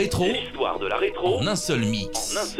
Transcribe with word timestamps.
Rétro. 0.00 0.24
L'histoire 0.24 0.78
de 0.78 0.86
la 0.86 0.96
rétro. 0.96 1.38
En 1.38 1.46
un 1.46 1.56
seul 1.56 1.80
mix. 1.80 2.34
En 2.34 2.40
un 2.40 2.44
seul 2.44 2.59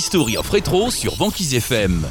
History 0.00 0.38
of 0.38 0.48
Retro 0.48 0.90
sur 0.90 1.14
Banquise 1.18 1.52
FM. 1.52 2.06